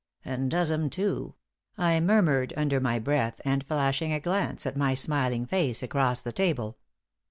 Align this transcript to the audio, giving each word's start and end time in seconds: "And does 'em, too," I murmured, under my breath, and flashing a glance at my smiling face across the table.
"And 0.25 0.49
does 0.49 0.71
'em, 0.71 0.89
too," 0.89 1.35
I 1.77 1.99
murmured, 1.99 2.53
under 2.57 2.79
my 2.79 2.97
breath, 2.97 3.39
and 3.45 3.63
flashing 3.63 4.11
a 4.11 4.19
glance 4.19 4.65
at 4.65 4.75
my 4.75 4.95
smiling 4.95 5.45
face 5.45 5.83
across 5.83 6.23
the 6.23 6.31
table. 6.31 6.79